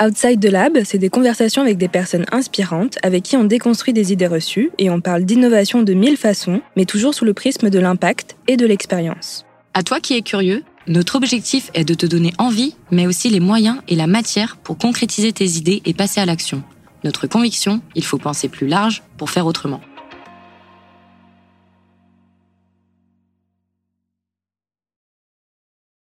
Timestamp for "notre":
10.86-11.16, 17.04-17.26